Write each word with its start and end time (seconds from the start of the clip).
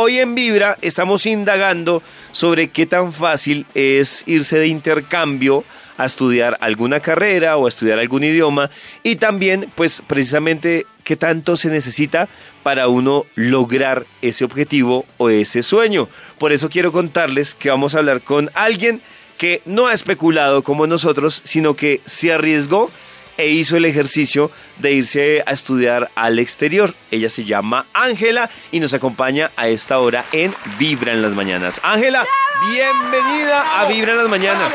hoy 0.00 0.18
en 0.20 0.34
Vibra 0.34 0.78
estamos 0.80 1.26
indagando 1.26 2.02
sobre 2.32 2.68
qué 2.68 2.86
tan 2.86 3.12
fácil 3.12 3.66
es 3.74 4.22
irse 4.26 4.58
de 4.58 4.68
intercambio 4.68 5.64
a 5.96 6.06
estudiar 6.06 6.56
alguna 6.60 7.00
carrera 7.00 7.56
o 7.56 7.66
a 7.66 7.68
estudiar 7.68 7.98
algún 7.98 8.22
idioma 8.22 8.70
y 9.02 9.16
también 9.16 9.70
pues 9.74 10.02
precisamente 10.06 10.86
qué 11.02 11.16
tanto 11.16 11.56
se 11.56 11.68
necesita 11.68 12.28
para 12.62 12.86
uno 12.86 13.26
lograr 13.34 14.06
ese 14.22 14.44
objetivo 14.44 15.04
o 15.16 15.30
ese 15.30 15.62
sueño. 15.62 16.08
Por 16.38 16.52
eso 16.52 16.70
quiero 16.70 16.92
contarles 16.92 17.54
que 17.56 17.70
vamos 17.70 17.94
a 17.94 17.98
hablar 17.98 18.20
con 18.20 18.50
alguien 18.54 19.02
que 19.36 19.62
no 19.64 19.86
ha 19.86 19.94
especulado 19.94 20.62
como 20.62 20.86
nosotros, 20.86 21.40
sino 21.44 21.74
que 21.74 22.00
se 22.04 22.32
arriesgó 22.32 22.90
e 23.38 23.48
hizo 23.48 23.76
el 23.76 23.86
ejercicio 23.86 24.50
de 24.78 24.92
irse 24.92 25.42
a 25.46 25.52
estudiar 25.52 26.10
al 26.14 26.38
exterior. 26.38 26.94
Ella 27.10 27.30
se 27.30 27.44
llama 27.44 27.86
Ángela 27.94 28.50
y 28.70 28.80
nos 28.80 28.92
acompaña 28.92 29.50
a 29.56 29.68
esta 29.68 29.98
hora 29.98 30.26
en 30.32 30.54
Vibra 30.78 31.14
en 31.14 31.22
las 31.22 31.34
Mañanas. 31.34 31.80
Ángela, 31.82 32.26
bienvenida 32.70 33.80
a 33.80 33.88
Vibra 33.88 34.12
en 34.12 34.18
las 34.18 34.28
Mañanas. 34.28 34.74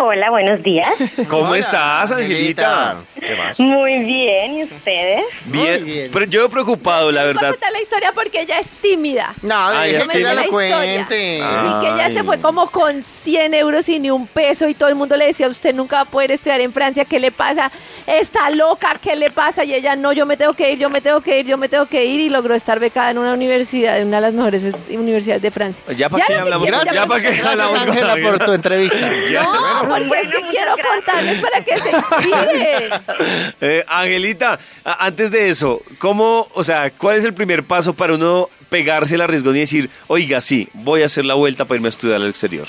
Hola, 0.00 0.30
buenos 0.30 0.62
días. 0.62 0.94
¿Cómo 1.28 1.56
estás, 1.56 2.12
Angelita? 2.12 2.98
¿Qué 3.18 3.34
más? 3.34 3.58
Muy 3.58 4.04
bien, 4.04 4.58
¿y 4.58 4.62
ustedes? 4.62 5.24
Bien, 5.46 5.84
bien. 5.84 6.10
pero 6.12 6.24
yo 6.26 6.48
preocupado, 6.48 7.10
la 7.10 7.24
verdad. 7.24 7.50
contar 7.50 7.72
la 7.72 7.80
historia 7.80 8.12
porque 8.12 8.42
ella 8.42 8.60
es 8.60 8.70
tímida. 8.74 9.34
No, 9.42 9.56
ah, 9.56 9.88
es 9.88 10.06
que 10.06 10.18
ella 10.18 10.34
lo 10.34 10.50
cuente. 10.50 11.42
Así 11.42 11.80
que 11.80 11.92
ella 11.92 12.10
se 12.10 12.22
fue 12.22 12.40
como 12.40 12.70
con 12.70 13.02
100 13.02 13.54
euros 13.54 13.88
y 13.88 13.98
ni 13.98 14.08
un 14.08 14.28
peso 14.28 14.68
y 14.68 14.74
todo 14.74 14.88
el 14.88 14.94
mundo 14.94 15.16
le 15.16 15.26
decía, 15.26 15.48
usted 15.48 15.74
nunca 15.74 15.96
va 15.96 16.02
a 16.02 16.04
poder 16.04 16.30
estudiar 16.30 16.60
en 16.60 16.72
Francia, 16.72 17.04
¿qué 17.04 17.18
le 17.18 17.32
pasa? 17.32 17.72
Está 18.06 18.50
loca, 18.50 19.00
¿qué 19.02 19.16
le 19.16 19.32
pasa? 19.32 19.64
Y 19.64 19.74
ella, 19.74 19.96
no, 19.96 20.12
yo 20.12 20.26
me 20.26 20.36
tengo 20.36 20.54
que 20.54 20.70
ir, 20.70 20.78
yo 20.78 20.90
me 20.90 21.00
tengo 21.00 21.20
que 21.22 21.40
ir, 21.40 21.46
yo 21.46 21.58
me 21.58 21.68
tengo 21.68 21.86
que 21.86 22.04
ir 22.04 22.20
y 22.20 22.28
logró 22.28 22.54
estar 22.54 22.78
becada 22.78 23.10
en 23.10 23.18
una 23.18 23.32
universidad, 23.32 23.98
en 23.98 24.06
una 24.06 24.18
de 24.18 24.22
las 24.22 24.34
mejores 24.34 24.76
universidades 24.90 25.42
de 25.42 25.50
Francia. 25.50 25.84
Ya 25.96 26.08
para 26.08 26.24
qué 26.24 26.34
hablamos, 26.34 26.68
gracias, 26.68 26.94
ya 26.94 27.06
para 27.06 27.20
qué 27.20 27.42
hablamos 27.42 27.80
Ángela 27.80 28.16
por 28.22 28.38
tu 28.44 28.52
entrevista. 28.52 29.10
No, 29.42 29.87
porque 29.88 30.20
es 30.20 30.28
que 30.28 30.42
quiero 30.50 30.74
contarles 30.76 31.38
para 31.38 31.64
que 31.64 31.76
se 31.76 31.90
inspiren. 31.90 32.90
Eh, 33.60 33.84
Angelita, 33.88 34.58
antes 34.84 35.30
de 35.30 35.48
eso, 35.48 35.82
¿cómo, 35.98 36.46
o 36.54 36.64
sea, 36.64 36.90
cuál 36.90 37.16
es 37.16 37.24
el 37.24 37.34
primer 37.34 37.64
paso 37.64 37.94
para 37.94 38.14
uno 38.14 38.48
pegarse 38.68 39.14
el 39.14 39.20
arriesgón 39.20 39.56
y 39.56 39.60
decir, 39.60 39.90
oiga, 40.06 40.40
sí, 40.40 40.68
voy 40.74 41.02
a 41.02 41.06
hacer 41.06 41.24
la 41.24 41.34
vuelta 41.34 41.64
para 41.64 41.76
irme 41.76 41.88
a 41.88 41.90
estudiar 41.90 42.16
al 42.16 42.28
exterior? 42.28 42.68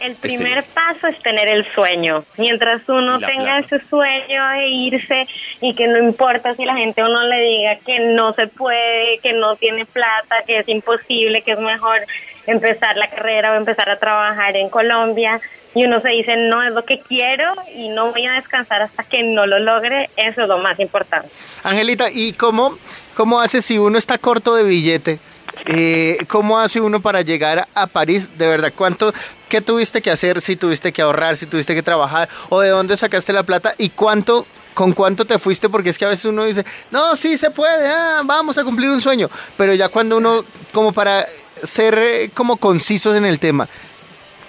El 0.00 0.14
primer 0.16 0.62
paso 0.74 1.06
es 1.06 1.20
tener 1.22 1.50
el 1.50 1.66
sueño. 1.72 2.24
Mientras 2.36 2.82
uno 2.88 3.18
tenga 3.18 3.60
ese 3.60 3.80
sueño 3.88 4.48
de 4.50 4.68
irse 4.68 5.26
y 5.60 5.74
que 5.74 5.88
no 5.88 5.98
importa 5.98 6.54
si 6.54 6.64
la 6.64 6.76
gente 6.76 7.02
uno 7.02 7.22
le 7.22 7.40
diga 7.40 7.76
que 7.76 8.00
no 8.00 8.34
se 8.34 8.46
puede, 8.46 9.18
que 9.22 9.32
no 9.32 9.56
tiene 9.56 9.86
plata, 9.86 10.42
que 10.46 10.58
es 10.58 10.68
imposible, 10.68 11.40
que 11.42 11.52
es 11.52 11.58
mejor 11.58 12.00
empezar 12.46 12.96
la 12.96 13.08
carrera 13.08 13.52
o 13.52 13.54
empezar 13.56 13.88
a 13.90 13.98
trabajar 13.98 14.56
en 14.56 14.68
Colombia, 14.68 15.40
y 15.76 15.84
uno 15.84 16.00
se 16.00 16.08
dice, 16.08 16.36
no 16.36 16.62
es 16.62 16.72
lo 16.72 16.86
que 16.86 17.00
quiero 17.00 17.52
y 17.74 17.90
no 17.90 18.10
voy 18.10 18.24
a 18.24 18.32
descansar 18.32 18.80
hasta 18.80 19.04
que 19.04 19.22
no 19.22 19.46
lo 19.46 19.58
logre, 19.58 20.08
eso 20.16 20.42
es 20.42 20.48
lo 20.48 20.56
más 20.56 20.80
importante. 20.80 21.28
Angelita, 21.62 22.10
¿y 22.10 22.32
cómo, 22.32 22.78
cómo 23.14 23.40
hace 23.40 23.60
si 23.60 23.76
uno 23.76 23.98
está 23.98 24.16
corto 24.16 24.54
de 24.54 24.62
billete? 24.62 25.18
Eh, 25.66 26.16
¿Cómo 26.28 26.58
hace 26.58 26.80
uno 26.80 27.00
para 27.00 27.20
llegar 27.20 27.68
a 27.74 27.86
París? 27.86 28.38
De 28.38 28.46
verdad, 28.46 28.72
¿cuánto, 28.74 29.12
qué 29.50 29.60
tuviste 29.60 30.00
que 30.00 30.10
hacer? 30.10 30.40
Si 30.40 30.56
tuviste 30.56 30.92
que 30.92 31.02
ahorrar, 31.02 31.36
si 31.36 31.44
tuviste 31.44 31.74
que 31.74 31.82
trabajar, 31.82 32.30
o 32.48 32.60
de 32.60 32.70
dónde 32.70 32.96
sacaste 32.96 33.34
la 33.34 33.42
plata 33.42 33.74
y 33.76 33.90
cuánto 33.90 34.46
¿Con 34.76 34.92
cuánto 34.92 35.24
te 35.24 35.38
fuiste? 35.38 35.68
Porque 35.68 35.90
es 35.90 35.98
que 35.98 36.04
a 36.04 36.10
veces 36.10 36.26
uno 36.26 36.44
dice, 36.44 36.64
no, 36.90 37.16
sí 37.16 37.36
se 37.38 37.50
puede, 37.50 37.88
ah, 37.88 38.20
vamos 38.24 38.58
a 38.58 38.62
cumplir 38.62 38.90
un 38.90 39.00
sueño. 39.00 39.28
Pero 39.56 39.72
ya 39.74 39.88
cuando 39.88 40.18
uno, 40.18 40.44
como 40.72 40.92
para 40.92 41.24
ser 41.64 41.98
eh, 41.98 42.30
como 42.34 42.58
concisos 42.58 43.16
en 43.16 43.24
el 43.24 43.38
tema, 43.38 43.66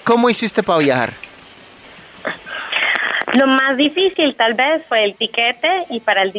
¿Cómo 0.07 0.29
hiciste 0.29 0.63
para 0.63 0.79
viajar? 0.79 1.09
Lo 3.33 3.45
más 3.45 3.75
difícil 3.75 4.37
tal 4.37 4.53
vez 4.53 4.81
fue 4.87 5.03
el 5.03 5.15
tiquete 5.15 5.83
y 5.89 5.99
para 5.99 6.21
el, 6.21 6.31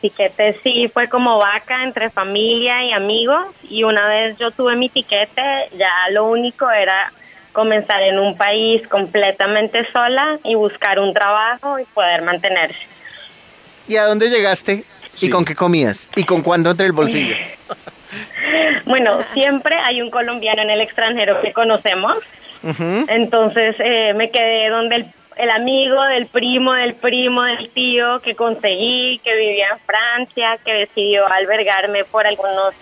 tiquete 0.00 0.60
sí 0.62 0.88
fue 0.94 1.08
como 1.08 1.36
vaca 1.38 1.82
entre 1.82 2.08
familia 2.10 2.84
y 2.84 2.92
amigos 2.92 3.46
y 3.68 3.82
una 3.82 4.06
vez 4.06 4.38
yo 4.38 4.52
tuve 4.52 4.76
mi 4.76 4.88
tiquete 4.90 5.70
ya 5.76 5.90
lo 6.12 6.26
único 6.26 6.70
era 6.70 7.12
comenzar 7.52 8.00
en 8.02 8.20
un 8.20 8.36
país 8.36 8.86
completamente 8.86 9.84
sola 9.90 10.38
y 10.44 10.54
buscar 10.54 11.00
un 11.00 11.12
trabajo 11.12 11.80
y 11.80 11.84
poder 11.86 12.22
mantenerse. 12.22 12.78
¿Y 13.88 13.96
a 13.96 14.04
dónde 14.04 14.28
llegaste? 14.28 14.84
¿Y 15.20 15.30
con 15.30 15.44
qué 15.44 15.54
comías? 15.54 16.10
¿Y 16.16 16.24
con 16.24 16.42
cuándo 16.42 16.70
entre 16.70 16.86
el 16.86 16.92
bolsillo? 16.92 17.34
bueno, 18.84 19.18
siempre 19.32 19.76
hay 19.84 20.02
un 20.02 20.10
colombiano 20.10 20.62
en 20.62 20.70
el 20.70 20.80
extranjero 20.80 21.40
que 21.40 21.52
conocemos 21.52 22.18
entonces 23.08 23.76
eh, 23.78 24.12
me 24.14 24.30
quedé 24.30 24.68
donde 24.70 24.96
el, 24.96 25.06
el, 25.36 25.50
amigo 25.50 26.02
del 26.04 26.26
primo, 26.26 26.72
del 26.72 26.94
primo, 26.94 27.42
del 27.42 27.70
tío 27.70 28.20
que 28.20 28.34
conseguí, 28.34 29.20
que 29.22 29.34
vivía 29.36 29.68
en 29.72 29.78
Francia, 29.80 30.58
que 30.64 30.72
decidió 30.72 31.26
albergarme 31.30 32.04
por 32.04 32.26
algunos, 32.26 32.74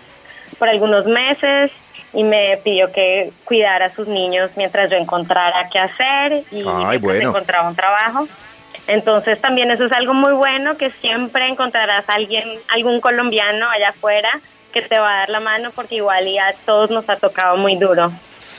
por 0.57 0.69
algunos 0.69 1.05
meses 1.05 1.71
y 2.13 2.23
me 2.23 2.57
pidió 2.63 2.91
que 2.91 3.31
cuidara 3.43 3.87
a 3.87 3.89
sus 3.89 4.07
niños 4.07 4.49
mientras 4.55 4.89
yo 4.89 4.97
encontrara 4.97 5.69
qué 5.69 5.79
hacer 5.79 6.43
y 6.51 6.63
encontraba 7.21 7.69
un 7.69 7.75
trabajo. 7.75 8.27
Entonces 8.87 9.41
también 9.41 9.71
eso 9.71 9.85
es 9.85 9.91
algo 9.91 10.13
muy 10.13 10.33
bueno 10.33 10.77
que 10.77 10.91
siempre 11.01 11.47
encontrarás 11.47 12.05
alguien, 12.07 12.59
algún 12.69 13.01
colombiano 13.01 13.69
allá 13.69 13.89
afuera 13.89 14.29
que 14.71 14.81
te 14.81 14.99
va 14.99 15.07
a 15.07 15.19
dar 15.19 15.29
la 15.29 15.39
mano 15.39 15.71
porque 15.73 15.95
igual 15.95 16.25
ya 16.31 16.49
a 16.49 16.53
todos 16.65 16.91
nos 16.91 17.09
ha 17.09 17.15
tocado 17.15 17.57
muy 17.57 17.77
duro. 17.77 18.11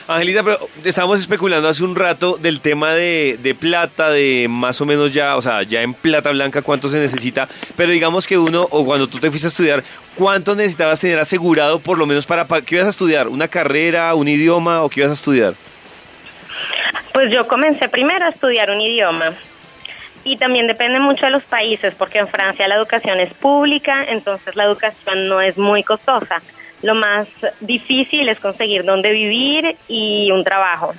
Angelita, 0.07 0.41
pero 0.41 0.57
estábamos 0.85 1.19
especulando 1.19 1.67
hace 1.67 1.83
un 1.83 1.93
rato 1.93 2.37
del 2.37 2.61
tema 2.61 2.93
de, 2.93 3.37
de, 3.41 3.53
plata, 3.53 4.09
de 4.09 4.47
más 4.49 4.79
o 4.79 4.85
menos 4.85 5.13
ya, 5.13 5.35
o 5.35 5.41
sea, 5.41 5.63
ya 5.63 5.81
en 5.81 5.93
plata 5.93 6.31
blanca 6.31 6.61
cuánto 6.61 6.87
se 6.87 6.97
necesita, 6.97 7.49
pero 7.75 7.91
digamos 7.91 8.25
que 8.25 8.37
uno, 8.37 8.65
o 8.71 8.85
cuando 8.85 9.07
tú 9.07 9.19
te 9.19 9.29
fuiste 9.29 9.47
a 9.47 9.49
estudiar, 9.49 9.83
¿cuánto 10.15 10.55
necesitabas 10.55 11.01
tener 11.01 11.19
asegurado 11.19 11.79
por 11.79 11.97
lo 11.97 12.05
menos 12.05 12.25
para, 12.25 12.47
para 12.47 12.61
qué 12.61 12.75
ibas 12.75 12.87
a 12.87 12.91
estudiar? 12.91 13.27
¿Una 13.27 13.49
carrera, 13.49 14.15
un 14.15 14.29
idioma 14.29 14.81
o 14.81 14.89
qué 14.89 15.01
ibas 15.01 15.11
a 15.11 15.15
estudiar? 15.15 15.55
Pues 17.13 17.25
yo 17.35 17.45
comencé 17.45 17.89
primero 17.89 18.25
a 18.25 18.29
estudiar 18.29 18.69
un 18.71 18.79
idioma. 18.79 19.33
Y 20.27 20.35
también 20.35 20.67
depende 20.67 20.99
mucho 20.99 21.25
de 21.25 21.31
los 21.31 21.43
países, 21.43 21.95
porque 21.95 22.19
en 22.19 22.27
Francia 22.27 22.67
la 22.67 22.75
educación 22.75 23.17
es 23.21 23.33
pública, 23.33 24.03
entonces 24.09 24.57
la 24.57 24.65
educación 24.65 25.29
no 25.29 25.39
es 25.39 25.57
muy 25.57 25.83
costosa. 25.83 26.41
Lo 26.81 26.95
más 26.95 27.29
difícil 27.61 28.27
es 28.27 28.37
conseguir 28.37 28.83
dónde 28.83 29.09
vivir 29.11 29.77
y 29.87 30.29
un 30.33 30.43
trabajo. 30.43 30.93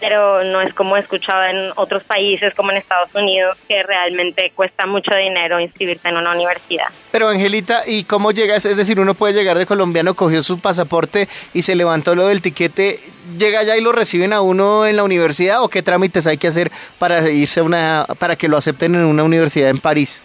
Pero 0.00 0.44
no 0.44 0.60
es 0.60 0.72
como 0.74 0.96
he 0.96 1.00
escuchado 1.00 1.44
en 1.44 1.72
otros 1.76 2.04
países 2.04 2.54
como 2.54 2.70
en 2.70 2.76
Estados 2.76 3.14
Unidos 3.14 3.56
que 3.66 3.82
realmente 3.82 4.52
cuesta 4.54 4.86
mucho 4.86 5.10
dinero 5.16 5.58
inscribirse 5.60 6.08
en 6.08 6.16
una 6.16 6.32
universidad. 6.32 6.86
Pero 7.10 7.28
Angelita, 7.28 7.82
¿y 7.86 8.04
cómo 8.04 8.30
llegas? 8.30 8.64
Es 8.64 8.76
decir, 8.76 9.00
uno 9.00 9.14
puede 9.14 9.34
llegar 9.34 9.58
de 9.58 9.66
colombiano, 9.66 10.14
cogió 10.14 10.42
su 10.42 10.58
pasaporte 10.58 11.28
y 11.52 11.62
se 11.62 11.74
levantó 11.74 12.14
lo 12.14 12.28
del 12.28 12.42
tiquete, 12.42 12.98
llega 13.38 13.60
allá 13.60 13.76
y 13.76 13.80
lo 13.80 13.92
reciben 13.92 14.32
a 14.32 14.40
uno 14.40 14.86
en 14.86 14.96
la 14.96 15.04
universidad 15.04 15.62
o 15.62 15.68
qué 15.68 15.82
trámites 15.82 16.26
hay 16.26 16.38
que 16.38 16.48
hacer 16.48 16.70
para 16.98 17.28
irse 17.30 17.60
a 17.60 17.64
una 17.64 18.06
para 18.18 18.36
que 18.36 18.48
lo 18.48 18.56
acepten 18.56 18.94
en 18.94 19.04
una 19.04 19.24
universidad 19.24 19.70
en 19.70 19.78
París? 19.78 20.22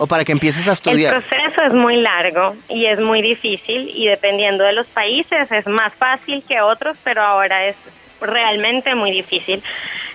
o 0.00 0.06
para 0.06 0.24
que 0.24 0.32
empieces 0.32 0.66
a 0.66 0.72
estudiar? 0.72 1.14
El 1.14 1.22
proceso 1.22 1.62
es 1.66 1.74
muy 1.74 1.96
largo 1.96 2.56
y 2.70 2.86
es 2.86 2.98
muy 2.98 3.20
difícil 3.20 3.92
y 3.94 4.08
dependiendo 4.08 4.64
de 4.64 4.72
los 4.72 4.86
países 4.86 5.52
es 5.52 5.66
más 5.66 5.92
fácil 5.92 6.42
que 6.48 6.60
otros, 6.62 6.96
pero 7.04 7.22
ahora 7.22 7.66
es 7.66 7.76
realmente 8.20 8.94
muy 8.94 9.10
difícil. 9.10 9.62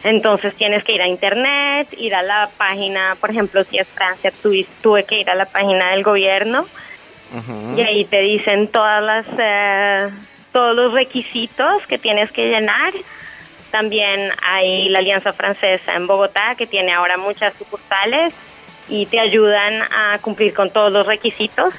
Entonces 0.04 0.54
tienes 0.56 0.84
que 0.84 0.96
ir 0.96 1.02
a 1.02 1.08
internet, 1.08 1.88
ir 1.98 2.14
a 2.14 2.22
la 2.22 2.50
página, 2.58 3.18
por 3.20 3.32
ejemplo, 3.32 3.64
si 3.64 3.78
es 3.78 3.88
Francia, 3.88 4.32
tuve 4.82 5.04
que 5.04 5.20
ir 5.20 5.30
a 5.30 5.36
la 5.36 5.46
página 5.46 5.92
del 5.92 6.04
gobierno 6.04 6.66
y 7.76 7.82
ahí 7.82 8.06
te 8.06 8.22
dicen 8.22 8.68
todas 8.68 9.04
las 9.04 9.26
eh, 9.38 10.10
todos 10.54 10.76
los 10.76 10.94
requisitos 10.94 11.86
que 11.88 11.98
tienes 11.98 12.32
que 12.32 12.48
llenar. 12.48 12.94
También 13.72 14.32
hay 14.42 14.88
la 14.90 15.00
Alianza 15.00 15.34
Francesa 15.34 15.96
en 15.96 16.08
Bogotá 16.08 16.56
que 16.56 16.66
tiene 16.66 16.94
ahora 16.94 17.18
muchas 17.18 17.54
sucursales 17.56 18.34
y 18.88 19.06
te 19.08 19.20
ayudan 19.20 19.82
a 19.82 20.18
cumplir 20.22 20.54
con 20.54 20.70
todos 20.70 20.92
los 20.94 21.06
requisitos 21.06 21.74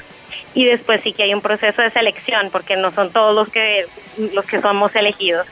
y 0.56 0.64
después 0.64 1.02
sí 1.02 1.12
que 1.12 1.24
hay 1.24 1.34
un 1.34 1.42
proceso 1.42 1.82
de 1.82 1.90
selección 1.90 2.48
porque 2.50 2.76
no 2.76 2.90
son 2.90 3.10
todos 3.12 3.34
los 3.34 3.50
que 3.50 3.84
los 4.32 4.46
que 4.46 4.62
somos 4.62 4.96
elegidos. 4.96 5.46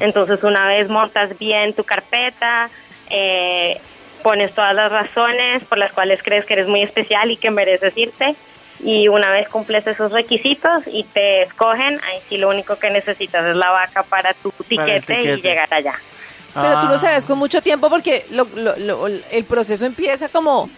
Entonces 0.00 0.42
una 0.42 0.66
vez 0.66 0.90
montas 0.90 1.38
bien 1.38 1.72
tu 1.72 1.84
carpeta 1.84 2.68
eh, 3.08 3.80
pones 4.24 4.52
todas 4.52 4.74
las 4.74 4.90
razones 4.90 5.62
por 5.66 5.78
las 5.78 5.92
cuales 5.92 6.20
crees 6.24 6.44
que 6.44 6.54
eres 6.54 6.66
muy 6.66 6.82
especial 6.82 7.30
y 7.30 7.36
que 7.36 7.52
mereces 7.52 7.96
irte 7.96 8.34
y 8.80 9.06
una 9.06 9.30
vez 9.30 9.48
cumples 9.48 9.86
esos 9.86 10.10
requisitos 10.10 10.82
y 10.88 11.04
te 11.04 11.42
escogen 11.42 12.00
ahí 12.02 12.18
sí 12.28 12.36
lo 12.36 12.48
único 12.48 12.74
que 12.74 12.90
necesitas 12.90 13.46
es 13.46 13.54
la 13.54 13.70
vaca 13.70 14.02
para 14.02 14.34
tu 14.34 14.50
tiquete, 14.66 15.22
y 15.22 15.40
llegar 15.40 15.72
allá. 15.72 15.94
Pero 16.54 16.80
tú 16.80 16.88
lo 16.88 16.94
ah. 16.94 16.98
sabes 16.98 17.24
con 17.24 17.38
mucho 17.38 17.62
tiempo 17.62 17.88
porque 17.88 18.26
lo, 18.30 19.06
el 19.06 19.44
proceso 19.44 19.86
empieza 19.86 20.28
como 20.28 20.68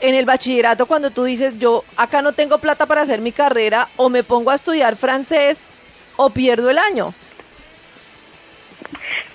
en 0.00 0.14
el 0.14 0.24
bachillerato 0.26 0.86
cuando 0.86 1.10
tú 1.10 1.24
dices, 1.24 1.58
yo 1.58 1.84
acá 1.96 2.22
no 2.22 2.32
tengo 2.32 2.58
plata 2.58 2.86
para 2.86 3.02
hacer 3.02 3.20
mi 3.20 3.32
carrera, 3.32 3.88
o 3.96 4.08
me 4.08 4.22
pongo 4.22 4.50
a 4.50 4.54
estudiar 4.54 4.96
francés 4.96 5.68
o 6.16 6.30
pierdo 6.30 6.70
el 6.70 6.78
año. 6.78 7.14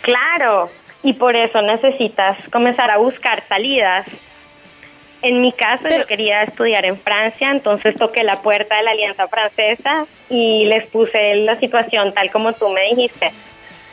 Claro, 0.01 0.69
y 1.03 1.13
por 1.13 1.35
eso 1.35 1.61
necesitas 1.61 2.37
comenzar 2.51 2.91
a 2.91 2.97
buscar 2.97 3.43
salidas. 3.47 4.05
En 5.21 5.41
mi 5.41 5.51
caso, 5.51 5.83
Pero- 5.83 5.97
yo 6.03 6.07
quería 6.07 6.43
estudiar 6.43 6.85
en 6.85 6.97
Francia, 6.97 7.51
entonces 7.51 7.95
toqué 7.95 8.23
la 8.23 8.41
puerta 8.41 8.77
de 8.77 8.83
la 8.83 8.91
Alianza 8.91 9.27
Francesa 9.27 10.05
y 10.29 10.65
les 10.65 10.87
puse 10.87 11.35
la 11.35 11.59
situación 11.59 12.13
tal 12.13 12.31
como 12.31 12.53
tú 12.53 12.69
me 12.69 12.83
dijiste. 12.89 13.31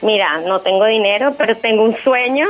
Mira, 0.02 0.38
no 0.40 0.60
tengo 0.60 0.84
dinero, 0.84 1.34
pero 1.36 1.56
tengo 1.56 1.82
un 1.82 1.96
sueño 2.04 2.46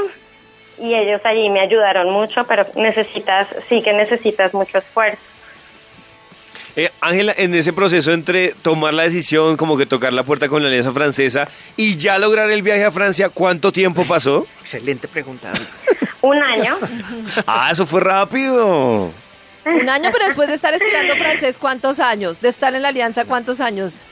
y 0.79 0.95
ellos 0.95 1.21
allí 1.25 1.49
me 1.51 1.61
ayudaron 1.61 2.11
mucho, 2.11 2.45
pero 2.45 2.67
necesitas, 2.75 3.49
sí 3.69 3.83
que 3.83 3.93
necesitas 3.93 4.53
mucho 4.55 4.79
esfuerzo. 4.79 5.23
Eh, 6.77 6.91
Ángela, 7.01 7.33
en 7.39 7.55
ese 7.55 7.73
proceso 7.73 8.13
entre 8.13 8.53
tomar 8.53 8.93
la 8.93 9.05
decisión, 9.05 9.57
como 9.57 9.79
que 9.79 9.87
tocar 9.87 10.13
la 10.13 10.25
puerta 10.25 10.49
con 10.49 10.63
la 10.63 10.69
Alianza 10.69 10.93
Francesa 10.93 11.49
y 11.75 11.97
ya 11.97 12.19
lograr 12.19 12.51
el 12.51 12.61
viaje 12.61 12.85
a 12.85 12.91
Francia, 12.91 13.31
¿cuánto 13.31 13.73
tiempo 13.73 14.05
pasó? 14.05 14.47
Excelente 14.61 15.09
pregunta. 15.09 15.53
Un 16.21 16.43
año. 16.43 16.77
Ah, 17.47 17.71
eso 17.73 17.87
fue 17.87 18.01
rápido. 18.01 19.11
Un 19.65 19.89
año, 19.89 20.11
pero 20.13 20.27
después 20.27 20.49
de 20.49 20.55
estar 20.55 20.73
estudiando 20.75 21.17
francés, 21.17 21.59
¿cuántos 21.59 21.99
años? 21.99 22.41
De 22.41 22.49
estar 22.49 22.75
en 22.75 22.83
la 22.83 22.89
alianza, 22.89 23.25
¿cuántos 23.25 23.61
años? 23.61 24.03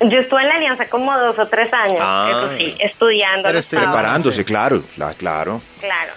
Yo 0.00 0.20
estuve 0.20 0.42
en 0.42 0.48
la 0.48 0.54
Alianza 0.56 0.88
como 0.88 1.16
dos 1.18 1.38
o 1.38 1.46
tres 1.46 1.72
años, 1.72 1.98
Ah. 2.00 2.28
eso 2.30 2.56
sí, 2.56 2.74
estudiando. 2.80 3.46
Pero 3.48 3.58
estoy. 3.58 3.78
Preparándose, 3.80 4.44
claro, 4.44 4.82
la- 4.96 5.14
claro. 5.14 5.60
Claro. 5.80 6.12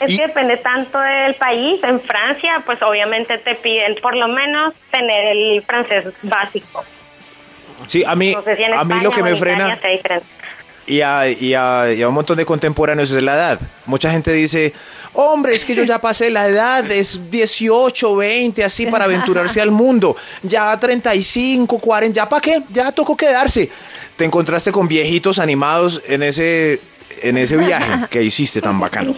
Es 0.00 0.12
Y- 0.12 0.18
que 0.18 0.26
depende 0.26 0.56
tanto 0.58 0.98
del 0.98 1.34
país. 1.34 1.82
En 1.82 2.00
Francia, 2.00 2.62
pues 2.66 2.78
obviamente 2.82 3.38
te 3.38 3.54
piden 3.56 3.94
por 4.02 4.14
lo 4.16 4.28
menos 4.28 4.74
tener 4.90 5.24
el 5.36 5.62
francés 5.62 6.06
básico. 6.22 6.84
Sí, 7.86 8.04
a 8.06 8.14
mí, 8.14 8.32
No 8.34 8.42
sé 8.42 8.56
si 8.56 8.62
en 8.62 8.74
a 8.74 8.84
mí 8.84 9.00
lo 9.00 9.10
que 9.10 9.22
me 9.22 9.36
frena. 9.36 9.78
Y 10.86 11.00
a, 11.00 11.28
y, 11.28 11.54
a, 11.54 11.92
y 11.92 12.02
a 12.02 12.08
un 12.08 12.14
montón 12.14 12.36
de 12.36 12.44
contemporáneos 12.44 13.10
es 13.10 13.22
la 13.22 13.34
edad. 13.34 13.60
Mucha 13.86 14.10
gente 14.10 14.32
dice, 14.32 14.72
hombre, 15.14 15.54
es 15.54 15.64
que 15.64 15.74
yo 15.74 15.82
ya 15.84 16.00
pasé 16.00 16.30
la 16.30 16.46
edad, 16.48 16.88
es 16.90 17.30
18, 17.30 18.14
20, 18.16 18.62
así 18.64 18.86
para 18.86 19.04
aventurarse 19.04 19.60
al 19.60 19.70
mundo. 19.70 20.16
Ya 20.42 20.78
35, 20.78 21.78
40, 21.78 22.14
¿ya 22.16 22.28
para 22.28 22.40
qué? 22.40 22.62
Ya 22.70 22.92
tocó 22.92 23.16
quedarse. 23.16 23.70
Te 24.16 24.24
encontraste 24.24 24.70
con 24.72 24.86
viejitos 24.88 25.38
animados 25.38 26.02
en 26.06 26.22
ese, 26.22 26.80
en 27.22 27.36
ese 27.36 27.56
viaje 27.56 28.06
que 28.08 28.22
hiciste 28.22 28.60
tan 28.60 28.78
bacano. 28.80 29.14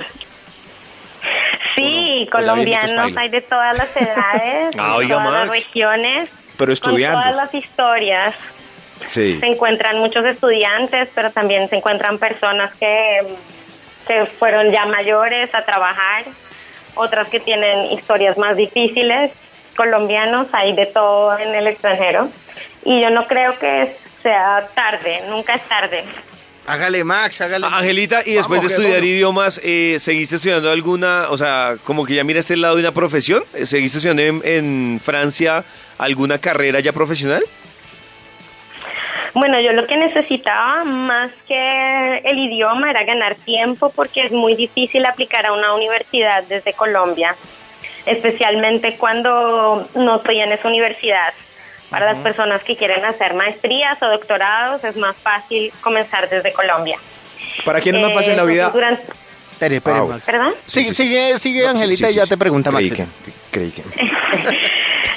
Sí, 1.76 2.26
Pues 2.30 2.44
colombianos 2.44 3.16
hay 3.16 3.28
de 3.28 3.40
todas 3.42 3.76
las 3.76 3.96
edades, 3.96 4.74
Ah, 4.78 4.98
de 4.98 5.06
todas 5.06 5.32
las 5.32 5.48
regiones, 5.48 6.28
Pero 6.56 6.72
estudiando. 6.72 7.20
con 7.22 7.30
todas 7.32 7.36
las 7.36 7.54
historias. 7.54 8.34
Sí. 9.08 9.38
Se 9.40 9.46
encuentran 9.46 9.98
muchos 9.98 10.24
estudiantes, 10.24 11.08
pero 11.14 11.30
también 11.30 11.68
se 11.68 11.76
encuentran 11.76 12.18
personas 12.18 12.74
que, 12.76 13.20
que 14.06 14.26
fueron 14.26 14.72
ya 14.72 14.86
mayores 14.86 15.54
a 15.54 15.64
trabajar, 15.64 16.24
otras 16.94 17.28
que 17.28 17.40
tienen 17.40 17.92
historias 17.92 18.36
más 18.36 18.56
difíciles. 18.56 19.30
Colombianos 19.76 20.48
hay 20.52 20.74
de 20.74 20.86
todo 20.86 21.38
en 21.38 21.54
el 21.54 21.66
extranjero. 21.68 22.28
Y 22.84 23.02
yo 23.02 23.10
no 23.10 23.26
creo 23.26 23.58
que 23.58 23.96
sea 24.22 24.68
tarde, 24.74 25.22
nunca 25.28 25.54
es 25.54 25.62
tarde. 25.62 26.04
Hágale, 26.66 27.02
Max, 27.02 27.40
hágale. 27.40 27.66
Angelita, 27.66 28.20
y 28.26 28.34
después 28.34 28.60
Vamos, 28.60 28.70
de 28.70 28.76
estudiar 28.76 29.02
idiomas, 29.02 29.58
eh, 29.64 29.96
¿seguiste 29.98 30.36
estudiando 30.36 30.70
alguna, 30.70 31.30
o 31.30 31.36
sea, 31.38 31.76
como 31.82 32.04
que 32.04 32.14
ya 32.14 32.24
miraste 32.24 32.54
el 32.54 32.60
lado 32.60 32.74
de 32.76 32.82
una 32.82 32.92
profesión? 32.92 33.42
¿Seguiste 33.64 33.98
estudiando 33.98 34.22
en, 34.22 34.42
en 34.44 35.00
Francia 35.02 35.64
alguna 35.96 36.38
carrera 36.38 36.80
ya 36.80 36.92
profesional? 36.92 37.42
Bueno, 39.34 39.60
yo 39.60 39.72
lo 39.72 39.86
que 39.86 39.96
necesitaba 39.96 40.84
más 40.84 41.30
que 41.46 42.18
el 42.24 42.38
idioma 42.38 42.90
era 42.90 43.04
ganar 43.04 43.34
tiempo 43.34 43.90
porque 43.94 44.22
es 44.22 44.32
muy 44.32 44.54
difícil 44.54 45.04
aplicar 45.06 45.46
a 45.46 45.52
una 45.52 45.74
universidad 45.74 46.44
desde 46.44 46.72
Colombia, 46.72 47.36
especialmente 48.06 48.96
cuando 48.96 49.88
no 49.94 50.16
estoy 50.16 50.40
en 50.40 50.52
esa 50.52 50.68
universidad. 50.68 51.32
Para 51.90 52.12
las 52.12 52.22
personas 52.22 52.62
que 52.64 52.76
quieren 52.76 53.02
hacer 53.06 53.32
maestrías 53.34 53.96
o 54.02 54.08
doctorados 54.08 54.84
es 54.84 54.94
más 54.96 55.16
fácil 55.16 55.72
comenzar 55.80 56.28
desde 56.28 56.52
Colombia. 56.52 56.98
¿Para 57.64 57.80
quién 57.80 57.96
es 57.96 58.02
más 58.02 58.10
Eh, 58.10 58.14
fácil 58.14 58.36
la 58.36 58.44
vida? 58.44 58.66
entonces, 58.66 58.74
durante- 58.74 59.12
Espere, 59.52 59.76
espere, 59.76 60.00
Max. 60.02 60.24
¿Perdón? 60.26 60.54
Sigue, 60.66 60.88
Sí, 60.88 60.94
sí, 60.94 61.02
sigue, 61.04 61.38
sigue 61.38 61.62
No, 61.62 61.70
Angelita, 61.70 62.06
sí, 62.08 62.12
y 62.12 62.16
ya 62.16 62.22
sí, 62.24 62.28
te 62.28 62.36
pregunta 62.36 62.70
creí 62.70 62.90
Max. 62.90 63.02
que, 63.24 63.32
creí 63.50 63.70
que. 63.72 63.82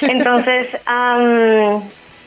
Entonces, 0.10 0.68
am, 0.86 1.82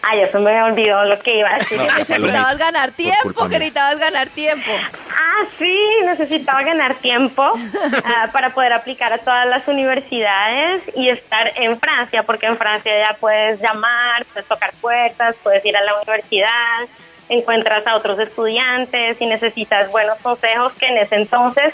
ay, 0.06 0.28
se 0.31 0.40
me 0.40 0.63
olvidó 0.63 1.04
lo 1.06 1.19
que 1.19 1.40
iba 1.40 1.50
a 1.50 1.57
decir. 1.57 1.80
Necesitabas 1.80 2.57
ganar 2.57 2.92
tiempo, 2.92 3.50
que 3.50 3.60
necesitabas 3.60 4.00
ganar 4.00 4.28
tiempo. 4.30 4.72
Ah, 5.10 5.46
sí, 5.57 5.78
necesitaba 6.06 6.63
ganar 6.63 6.96
tiempo 6.96 7.44
ah, 8.06 8.30
para 8.31 8.52
poder 8.52 8.74
aplicar 8.74 9.12
a 9.13 9.18
todas 9.18 9.48
las 9.48 9.68
universidades 9.68 10.84
y 10.96 11.10
estar 11.10 11.52
en 11.56 11.80
Francia, 11.80 12.24
porque 12.24 12.46
en 12.46 12.57
Francia 12.57 12.92
ya 13.07 13.16
puedes 13.16 13.60
llamar, 13.60 14.25
puedes 14.31 14.48
tocar 14.48 14.74
puertas, 14.80 15.36
puedes 15.44 15.66
ir 15.66 15.75
a 15.75 15.84
la 15.84 15.96
universidad, 15.96 16.88
encuentras 17.28 17.86
a 17.88 17.96
otros 17.96 18.19
estudiantes 18.19 19.19
y 19.19 19.25
necesitas 19.25 19.92
buenos 19.92 20.19
consejos 20.19 20.74
que 20.74 20.86
en 20.86 20.98
ese 21.00 21.16
entonces 21.16 21.74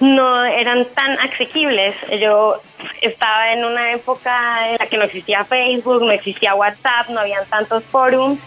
no 0.00 0.44
eran 0.44 0.86
tan 0.94 1.18
asequibles. 1.20 1.94
Yo 2.20 2.60
estaba 3.00 3.52
en 3.52 3.64
una 3.64 3.92
época 3.92 4.68
en 4.70 4.76
la 4.78 4.86
que 4.86 4.96
no 4.96 5.04
existía 5.04 5.44
Facebook, 5.44 6.02
no 6.02 6.10
existía 6.10 6.54
WhatsApp, 6.54 7.08
no 7.10 7.20
habían 7.20 7.44
tantos 7.46 7.84
forums. 7.84 8.38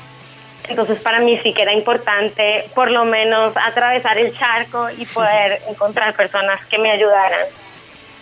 Entonces 0.67 0.99
para 1.01 1.19
mí 1.19 1.37
sí 1.43 1.53
que 1.53 1.61
era 1.61 1.73
importante 1.73 2.69
por 2.73 2.89
lo 2.89 3.03
menos 3.05 3.53
atravesar 3.57 4.17
el 4.17 4.37
charco 4.37 4.89
y 4.97 5.05
poder 5.05 5.61
encontrar 5.69 6.13
personas 6.15 6.65
que 6.67 6.77
me 6.79 6.91
ayudaran. 6.91 7.41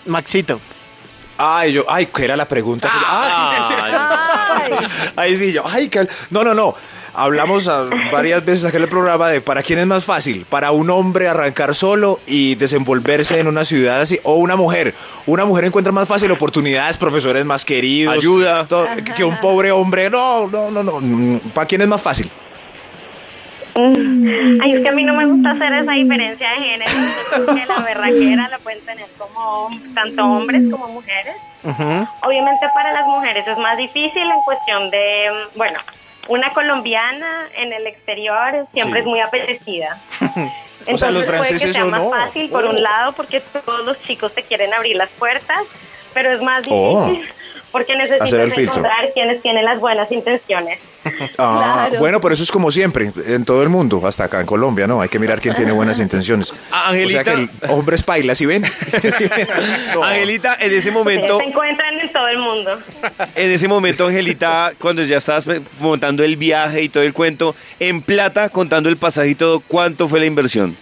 Maxito. 0.05 0.59
Ay, 1.37 1.73
yo, 1.73 1.85
ay, 1.89 2.05
¿qué 2.07 2.25
era 2.25 2.35
la 2.35 2.45
pregunta? 2.47 2.87
que- 2.87 2.93
Ah, 3.03 3.55
sí, 3.57 3.63
sí, 3.63 3.73
sí. 3.73 3.81
Ay, 3.83 4.73
Ahí 5.15 5.35
sí, 5.35 5.51
yo, 5.53 5.63
ay, 5.67 5.89
que... 5.89 6.07
No, 6.29 6.43
no, 6.43 6.53
no. 6.53 6.75
Hablamos 7.13 7.69
varias 8.11 8.43
veces 8.45 8.65
aquí 8.65 8.77
en 8.77 8.83
el 8.83 8.89
programa 8.89 9.27
de 9.27 9.41
para 9.41 9.61
quién 9.63 9.79
es 9.79 9.87
más 9.87 10.05
fácil, 10.05 10.45
para 10.49 10.71
un 10.71 10.89
hombre 10.89 11.27
arrancar 11.27 11.75
solo 11.75 12.19
y 12.25 12.55
desenvolverse 12.55 13.37
en 13.39 13.47
una 13.47 13.65
ciudad 13.65 13.99
así, 14.01 14.19
o 14.23 14.35
una 14.35 14.55
mujer. 14.55 14.93
Una 15.25 15.43
mujer 15.45 15.65
encuentra 15.65 15.91
más 15.91 16.07
fácil 16.07 16.31
oportunidades, 16.31 16.97
profesores 16.97 17.43
más 17.45 17.65
queridos. 17.65 18.13
Ayuda. 18.15 18.65
todo, 18.65 18.85
que- 19.15 19.23
un 19.25 19.37
pobre 19.41 19.71
hombre. 19.71 20.09
No, 20.09 20.47
no, 20.47 20.71
no, 20.71 20.83
no. 20.83 21.39
¿Para 21.53 21.67
quién 21.67 21.81
es 21.81 21.87
más 21.87 22.01
fácil? 22.01 22.31
Ay, 23.73 24.73
es 24.73 24.81
que 24.81 24.89
a 24.89 24.91
mí 24.91 25.03
no 25.03 25.13
me 25.13 25.25
gusta 25.25 25.51
hacer 25.51 25.71
esa 25.73 25.91
diferencia 25.93 26.49
de 26.49 26.55
género, 26.57 26.91
porque 27.45 27.65
la 27.65 27.79
berraquera 27.79 28.47
la 28.49 28.59
pueden 28.59 28.81
tener 28.85 29.05
como 29.17 29.69
tanto 29.95 30.23
hombres 30.25 30.63
como 30.69 30.87
mujeres. 30.89 31.35
Obviamente 31.63 32.67
para 32.73 32.91
las 32.91 33.05
mujeres 33.07 33.45
es 33.47 33.57
más 33.57 33.77
difícil 33.77 34.23
en 34.23 34.41
cuestión 34.45 34.89
de, 34.89 35.25
mm, 35.53 35.57
bueno, 35.57 35.79
una 36.27 36.51
colombiana 36.53 37.47
en 37.55 37.73
el 37.73 37.87
exterior 37.87 38.67
siempre 38.73 38.99
Sí. 39.01 39.03
es 39.03 39.05
muy 39.05 39.19
apetecida. 39.19 39.99
O 40.91 40.97
sea, 40.97 41.11
los 41.11 41.25
Entonces 41.27 41.47
puede 41.59 41.61
que 41.67 41.73
sea 41.73 41.85
o 41.85 41.89
más 41.89 42.01
no. 42.01 42.09
fácil 42.09 42.49
por 42.49 42.65
Oh. 42.65 42.71
un 42.71 42.81
lado 42.81 43.11
porque 43.13 43.39
todos 43.39 43.85
los 43.85 44.01
chicos 44.01 44.33
te 44.33 44.41
quieren 44.41 44.73
abrir 44.73 44.95
las 44.95 45.09
puertas, 45.11 45.63
pero 46.11 46.31
es 46.31 46.41
más 46.41 46.63
Oh. 46.71 47.15
Porque 47.71 47.93
Hacer 47.93 48.01
el 48.13 48.19
necesitas 48.19 48.53
filtro. 48.55 48.75
encontrar 48.79 49.13
quienes 49.13 49.41
tienen 49.41 49.65
las 49.65 49.79
buenas 49.79 50.11
intenciones. 50.11 50.79
Ah, 51.37 51.85
Claro. 51.87 51.99
Bueno, 51.99 52.21
pero 52.21 52.33
eso 52.33 52.43
es 52.43 52.51
como 52.51 52.71
siempre, 52.71 53.11
en 53.25 53.43
todo 53.43 53.63
el 53.63 53.69
mundo, 53.69 54.01
hasta 54.05 54.25
acá 54.25 54.39
en 54.39 54.45
Colombia, 54.45 54.85
¿no? 54.85 55.01
Hay 55.01 55.09
que 55.09 55.17
mirar 55.17 55.39
quién 55.41 55.55
tiene 55.55 55.71
buenas 55.71 55.97
intenciones. 55.99 56.53
Ah, 56.71 56.89
Angelita. 56.89 57.21
O 57.21 57.23
sea 57.23 57.33
que 57.35 57.41
el 57.41 57.49
hombre 57.71 57.95
es 57.95 58.03
paila, 58.03 58.35
¿sí 58.35 58.45
ven? 58.45 58.65
¿Sí 59.17 59.25
ven? 59.27 59.47
No. 59.95 60.03
Angelita, 60.03 60.57
en 60.59 60.71
ese 60.73 60.91
momento, 60.91 61.39
Se 61.39 61.45
encuentran 61.45 61.99
en 61.99 62.11
todo 62.13 62.27
el 62.27 62.37
mundo. 62.37 62.79
en 63.35 63.51
ese 63.51 63.67
momento, 63.67 64.05
Angelita, 64.07 64.73
cuando 64.79 65.01
ya 65.03 65.17
estabas 65.17 65.45
montando 65.79 66.23
el 66.23 66.37
viaje 66.37 66.83
y 66.83 66.89
todo 66.89 67.03
el 67.03 67.13
cuento, 67.13 67.55
en 67.79 68.01
plata, 68.01 68.49
contando 68.49 68.87
el 68.89 68.97
pasaje 68.97 69.29
y 69.29 69.35
todo, 69.35 69.59
¿cuánto 69.59 70.07
fue 70.07 70.19
la 70.19 70.27
inversión? 70.27 70.77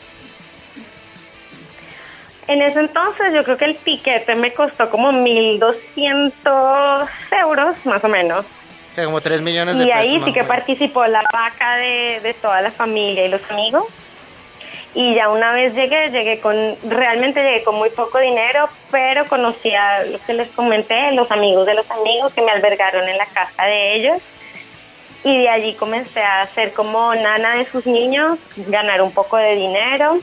En 2.49 2.63
ese 2.63 2.79
entonces 2.79 3.31
yo 3.31 3.43
creo 3.43 3.57
que 3.57 3.65
el 3.65 3.77
tiquete 3.77 4.33
me 4.35 4.51
costó 4.51 4.89
como 4.89 5.11
1.200 5.11 7.07
euros 7.43 7.85
más 7.85 8.03
o 8.03 8.07
menos. 8.07 8.43
O 8.43 8.95
sea, 8.95 9.05
como 9.05 9.21
3 9.21 9.41
millones 9.41 9.77
de 9.77 9.83
Y 9.83 9.85
pesos. 9.85 9.99
ahí 9.99 10.17
más 10.17 10.25
sí 10.25 10.33
que 10.33 10.43
participó 10.43 11.05
la 11.05 11.21
vaca 11.31 11.75
de, 11.75 12.19
de 12.23 12.33
toda 12.33 12.59
la 12.61 12.71
familia 12.71 13.27
y 13.27 13.29
los 13.29 13.41
amigos. 13.51 13.85
Y 14.95 15.13
ya 15.13 15.29
una 15.29 15.53
vez 15.53 15.75
llegué, 15.75 16.09
llegué 16.09 16.39
con, 16.39 16.75
realmente 16.89 17.43
llegué 17.43 17.63
con 17.63 17.75
muy 17.75 17.91
poco 17.91 18.17
dinero, 18.17 18.67
pero 18.89 19.27
conocí 19.27 19.71
a 19.75 20.03
lo 20.05 20.17
que 20.25 20.33
les 20.33 20.49
comenté, 20.49 21.11
los 21.11 21.29
amigos 21.29 21.67
de 21.67 21.75
los 21.75 21.89
amigos 21.91 22.33
que 22.33 22.41
me 22.41 22.51
albergaron 22.51 23.07
en 23.07 23.17
la 23.19 23.27
casa 23.27 23.65
de 23.65 23.93
ellos. 23.95 24.17
Y 25.23 25.37
de 25.37 25.49
allí 25.49 25.75
comencé 25.75 26.23
a 26.23 26.47
ser 26.47 26.73
como 26.73 27.13
nana 27.13 27.57
de 27.57 27.65
sus 27.65 27.85
niños, 27.85 28.39
ganar 28.57 29.03
un 29.03 29.11
poco 29.11 29.37
de 29.37 29.53
dinero. 29.53 30.17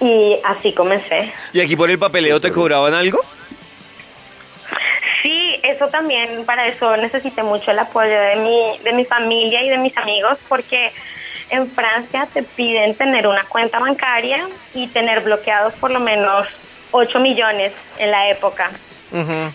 Y 0.00 0.38
así 0.44 0.72
comencé. 0.72 1.32
¿Y 1.52 1.60
aquí 1.60 1.76
por 1.76 1.90
el 1.90 1.98
papeleo 1.98 2.40
te 2.40 2.50
cobraban 2.50 2.94
algo? 2.94 3.18
Sí, 5.22 5.56
eso 5.62 5.88
también, 5.88 6.44
para 6.44 6.68
eso 6.68 6.96
necesité 6.96 7.42
mucho 7.42 7.72
el 7.72 7.78
apoyo 7.78 8.18
de 8.20 8.36
mi, 8.36 8.78
de 8.84 8.92
mi 8.92 9.04
familia 9.04 9.62
y 9.62 9.68
de 9.68 9.78
mis 9.78 9.96
amigos, 9.96 10.38
porque 10.48 10.92
en 11.50 11.70
Francia 11.70 12.28
te 12.32 12.42
piden 12.42 12.94
tener 12.94 13.26
una 13.26 13.44
cuenta 13.44 13.78
bancaria 13.78 14.48
y 14.74 14.86
tener 14.88 15.20
bloqueados 15.20 15.74
por 15.74 15.90
lo 15.90 15.98
menos 15.98 16.46
8 16.92 17.18
millones 17.18 17.72
en 17.98 18.10
la 18.10 18.30
época. 18.30 18.70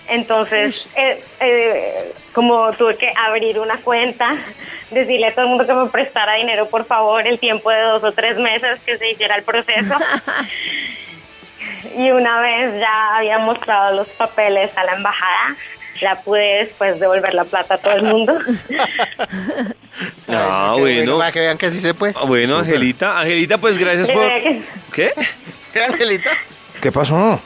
Entonces, 0.08 0.88
eh, 0.96 1.24
eh, 1.40 2.14
como 2.34 2.72
tuve 2.74 2.98
que 2.98 3.12
abrir 3.16 3.60
una 3.60 3.78
cuenta, 3.78 4.36
decirle 4.92 5.28
a 5.28 5.32
todo 5.34 5.46
el 5.46 5.50
mundo 5.50 5.66
que 5.66 5.74
me 5.74 5.88
prestara 5.88 6.36
dinero, 6.36 6.68
por 6.68 6.86
favor, 6.86 7.26
el 7.28 7.40
tiempo 7.40 7.70
de 7.70 7.82
dos 7.82 8.04
o 8.04 8.12
tres 8.12 8.38
meses 8.38 8.80
que 8.86 8.98
se 8.98 9.12
hiciera 9.12 9.36
el 9.36 9.44
proceso. 9.44 9.96
y 11.98 12.12
una 12.12 12.40
vez 12.42 12.80
ya 12.80 13.18
había 13.18 13.38
mostrado 13.40 13.96
los 13.96 14.08
papeles 14.10 14.72
a 14.76 14.84
la 14.86 14.94
embajada, 14.94 15.56
ya 16.02 16.16
pude 16.22 16.66
después 16.66 17.00
devolver 17.00 17.34
la 17.34 17.46
plata 17.46 17.76
a 17.76 17.78
todo 17.78 17.94
el 17.94 18.04
mundo. 18.04 18.38
Ah, 20.28 20.76
bueno. 20.80 21.20
Para 21.20 21.32
que 21.32 21.40
vean 21.40 21.58
que 21.58 21.70
sí 21.70 21.80
se 21.80 21.94
puede. 21.94 22.14
Ah, 22.18 22.26
Bueno, 22.26 22.58
Angelita, 22.58 23.20
Angelita, 23.20 23.60
pues 23.60 23.78
gracias 23.78 24.10
por... 24.10 24.28
¿Qué? 24.92 25.12
¿Qué, 25.72 25.84
Angelita? 25.84 26.32
¿Qué 26.82 26.92
pasó? 26.92 27.40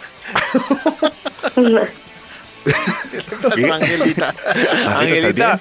Angelita. 3.71 4.33
Angelita, 4.97 5.59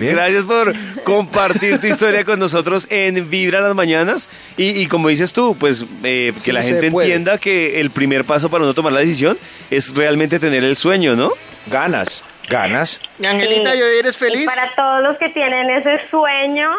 gracias 0.00 0.42
por 0.44 0.74
compartir 1.04 1.80
tu 1.80 1.86
historia 1.86 2.24
con 2.24 2.38
nosotros 2.38 2.86
en 2.90 3.28
Vibra 3.30 3.60
las 3.60 3.74
Mañanas. 3.74 4.28
Y, 4.56 4.80
y 4.80 4.86
como 4.86 5.08
dices 5.08 5.32
tú, 5.32 5.56
pues 5.58 5.84
eh, 6.02 6.32
que 6.34 6.40
Sí 6.40 6.52
la 6.52 6.62
gente 6.62 6.86
entienda 6.88 7.38
que 7.38 7.80
el 7.80 7.90
primer 7.90 8.24
paso 8.24 8.50
para 8.50 8.64
uno 8.64 8.74
tomar 8.74 8.92
la 8.92 9.00
decisión 9.00 9.38
es 9.70 9.94
realmente 9.94 10.38
tener 10.38 10.64
el 10.64 10.76
sueño, 10.76 11.16
¿no? 11.16 11.32
Ganas, 11.66 12.22
ganas. 12.48 13.00
Y 13.18 13.26
Angelita, 13.26 13.72
Sí. 13.72 13.78
¿y 13.78 13.82
hoy 13.82 13.98
eres 13.98 14.16
Y 14.16 14.18
feliz? 14.18 14.46
para 14.46 14.74
todos 14.74 15.02
los 15.02 15.18
que 15.18 15.30
tienen 15.30 15.70
ese 15.70 15.98
sueño, 16.10 16.70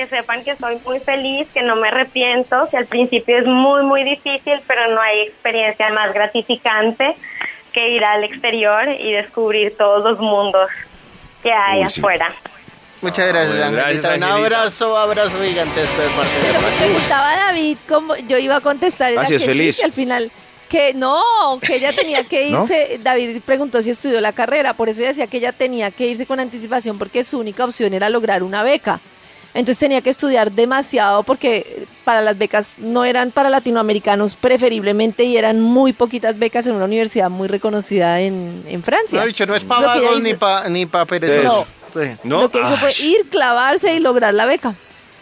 que 0.00 0.16
sepan 0.16 0.42
que 0.42 0.56
soy 0.56 0.78
muy 0.86 0.98
feliz, 1.00 1.46
que 1.52 1.62
no 1.62 1.76
me 1.76 1.88
arrepiento, 1.88 2.66
que 2.70 2.76
al 2.78 2.86
principio 2.86 3.38
es 3.38 3.46
muy, 3.46 3.82
muy 3.82 4.02
difícil, 4.02 4.58
pero 4.66 4.88
no 4.94 5.00
hay 5.00 5.20
experiencia 5.22 5.90
más 5.90 6.12
gratificante 6.14 7.16
que 7.72 7.88
ir 7.90 8.02
al 8.04 8.24
exterior 8.24 8.88
y 8.98 9.12
descubrir 9.12 9.76
todos 9.76 10.02
los 10.02 10.18
mundos 10.18 10.68
que 11.42 11.52
hay 11.52 11.82
Uy, 11.82 11.88
sí. 11.90 12.00
afuera. 12.00 12.32
Muchas 13.02 13.28
gracias, 13.28 13.56
bueno, 13.58 13.78
Angelita. 13.82 14.08
gracias, 14.08 14.16
Un 14.16 14.22
abrazo, 14.44 14.96
abrazo 14.96 15.42
gigantesco 15.42 16.00
de 16.00 16.08
parte 16.08 16.34
de 16.34 16.42
Pero 16.46 16.60
me 16.60 16.70
preguntaba 16.72 17.36
David 17.36 17.78
cómo 17.88 18.16
yo 18.16 18.38
iba 18.38 18.56
a 18.56 18.60
contestar. 18.60 19.12
era 19.12 19.20
Ah, 19.22 19.24
sí, 19.26 19.34
es 19.34 19.42
que 19.42 19.48
feliz. 19.48 19.78
que 19.78 19.84
al 19.84 19.92
final, 19.92 20.30
que 20.68 20.94
no, 20.94 21.22
que 21.60 21.76
ella 21.76 21.92
tenía 21.94 22.24
que 22.24 22.48
¿No? 22.50 22.62
irse. 22.64 22.98
David 23.02 23.40
preguntó 23.44 23.82
si 23.82 23.90
estudió 23.90 24.20
la 24.20 24.32
carrera, 24.32 24.72
por 24.74 24.88
eso 24.88 25.00
ella 25.00 25.08
decía 25.08 25.26
que 25.26 25.36
ella 25.38 25.52
tenía 25.52 25.90
que 25.90 26.06
irse 26.06 26.24
con 26.26 26.40
anticipación 26.40 26.98
porque 26.98 27.22
su 27.24 27.38
única 27.38 27.64
opción 27.66 27.92
era 27.94 28.08
lograr 28.08 28.42
una 28.42 28.62
beca. 28.62 29.00
Entonces 29.52 29.78
tenía 29.78 30.00
que 30.00 30.10
estudiar 30.10 30.52
demasiado 30.52 31.24
porque 31.24 31.86
para 32.04 32.22
las 32.22 32.38
becas 32.38 32.78
no 32.78 33.04
eran 33.04 33.32
para 33.32 33.50
latinoamericanos 33.50 34.34
preferiblemente 34.34 35.24
y 35.24 35.36
eran 35.36 35.60
muy 35.60 35.92
poquitas 35.92 36.38
becas 36.38 36.66
en 36.66 36.74
una 36.74 36.84
universidad 36.84 37.30
muy 37.30 37.48
reconocida 37.48 38.20
en, 38.20 38.62
en 38.68 38.82
Francia. 38.82 39.20
No, 39.20 39.26
dicho, 39.26 39.46
no 39.46 39.54
es 39.54 39.64
para 39.64 39.86
vagos 39.88 40.22
ni 40.22 40.34
para 40.34 40.68
ni 40.68 40.86
pa 40.86 41.04
perezosos. 41.04 41.66
Sí. 41.92 42.16
¿No? 42.22 42.42
Lo 42.42 42.50
que 42.50 42.60
hizo 42.60 42.76
fue 42.76 42.92
ir, 43.04 43.28
clavarse 43.28 43.94
y 43.94 43.98
lograr 43.98 44.32
la 44.34 44.46
beca. 44.46 44.76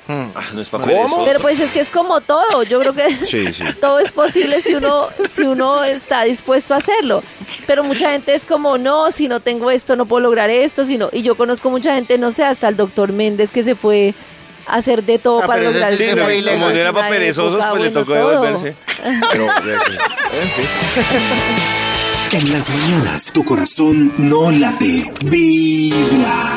Hmm. 0.09 0.31
ah, 0.35 0.43
no 0.55 0.63
es 0.63 0.69
para 0.71 0.85
¿Cómo? 0.85 1.27
Pero 1.27 1.39
pues 1.39 1.61
es 1.61 1.71
que 1.71 1.81
es 1.81 1.91
como 1.91 2.23
todo, 2.23 2.63
yo 2.63 2.81
creo 2.81 2.95
que 2.95 3.15
Sí, 3.25 3.53
sí. 3.53 3.63
todo 3.81 4.01
es 4.01 4.11
posible 4.11 4.63
si 4.63 4.75
uno 4.75 5.09
si 5.29 5.43
uno 5.43 5.85
está 5.85 6.23
dispuesto 6.23 6.73
a 6.73 6.79
hacerlo. 6.79 7.23
Pero 7.67 7.85
mucha 7.85 8.11
gente 8.13 8.35
es 8.35 8.47
como, 8.47 8.79
no, 8.79 9.11
si 9.11 9.29
no 9.29 9.41
tengo 9.41 9.71
esto 9.71 9.97
no 9.97 10.07
puedo 10.07 10.21
lograr 10.23 10.49
esto, 10.49 10.87
sino 10.87 11.11
y 11.13 11.23
yo 11.23 11.35
conozco 11.37 11.69
mucha 11.69 11.95
gente, 11.95 12.17
no 12.17 12.33
sé, 12.33 12.43
hasta 12.43 12.69
el 12.69 12.77
doctor 12.77 13.13
Méndez 13.13 13.53
que 13.53 13.63
se 13.63 13.75
fue 13.75 14.15
a 14.67 14.77
hacer 14.77 15.05
de 15.05 15.19
todo 15.19 15.43
Ah, 15.43 15.47
para 15.47 15.63
lograr 15.63 15.95
sí 15.97 16.07
no, 16.15 16.23
como 16.23 16.71
no 16.71 16.71
era 16.71 16.93
para 16.93 17.11
perezosos, 17.11 17.55
época, 17.55 17.71
pues 17.71 17.83
le 17.83 17.91
tocó 17.91 18.15
todo. 18.15 18.31
devolverse. 18.31 18.75
Pero, 19.31 19.45
en 19.45 20.51
fin. 20.51 20.69
En 22.31 22.53
las 22.53 22.69
mañanas 22.69 23.31
tu 23.33 23.45
corazón 23.45 24.13
no 24.19 24.51
late, 24.51 25.11
vibra. 25.23 26.55